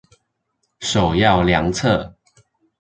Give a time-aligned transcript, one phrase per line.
[0.79, 2.15] 首要良策